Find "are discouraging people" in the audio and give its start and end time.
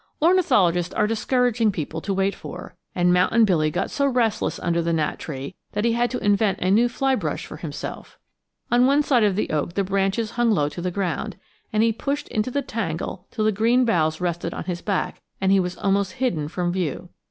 0.95-2.01